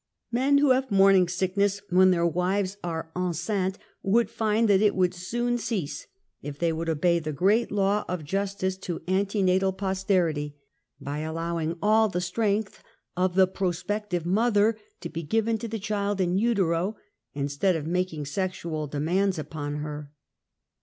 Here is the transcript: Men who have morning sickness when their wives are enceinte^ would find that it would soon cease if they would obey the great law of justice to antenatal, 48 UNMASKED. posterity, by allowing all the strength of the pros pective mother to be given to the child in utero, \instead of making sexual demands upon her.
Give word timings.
Men 0.31 0.57
who 0.57 0.71
have 0.71 0.89
morning 0.89 1.27
sickness 1.27 1.79
when 1.91 2.09
their 2.09 2.25
wives 2.25 2.75
are 2.83 3.11
enceinte^ 3.15 3.75
would 4.01 4.31
find 4.31 4.67
that 4.67 4.81
it 4.81 4.95
would 4.95 5.13
soon 5.13 5.59
cease 5.59 6.07
if 6.41 6.57
they 6.57 6.73
would 6.73 6.89
obey 6.89 7.19
the 7.19 7.31
great 7.31 7.71
law 7.71 8.03
of 8.09 8.23
justice 8.23 8.77
to 8.77 9.03
antenatal, 9.07 9.43
48 9.43 9.61
UNMASKED. 9.61 9.77
posterity, 10.07 10.55
by 10.99 11.19
allowing 11.19 11.77
all 11.83 12.09
the 12.09 12.19
strength 12.19 12.81
of 13.15 13.35
the 13.35 13.45
pros 13.45 13.83
pective 13.83 14.25
mother 14.25 14.75
to 15.01 15.09
be 15.09 15.21
given 15.21 15.59
to 15.59 15.67
the 15.67 15.77
child 15.77 16.19
in 16.19 16.35
utero, 16.35 16.95
\instead 17.35 17.75
of 17.75 17.85
making 17.85 18.25
sexual 18.25 18.87
demands 18.87 19.37
upon 19.37 19.75
her. 19.81 20.11